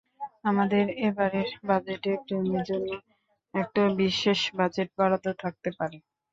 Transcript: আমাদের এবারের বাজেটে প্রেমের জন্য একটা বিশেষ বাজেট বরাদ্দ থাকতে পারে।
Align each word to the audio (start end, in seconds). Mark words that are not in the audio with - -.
আমাদের 0.43 0.85
এবারের 1.07 1.49
বাজেটে 1.67 2.11
প্রেমের 2.23 2.63
জন্য 2.69 2.89
একটা 3.53 3.81
বিশেষ 3.99 4.39
বাজেট 4.57 4.89
বরাদ্দ 4.97 5.27
থাকতে 5.41 5.69
পারে। 5.77 5.97